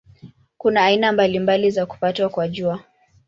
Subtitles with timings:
[0.57, 2.83] Kuna aina mbalimbali za kupatwa kwa Jua.